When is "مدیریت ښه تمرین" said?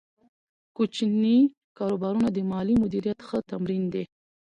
2.83-3.83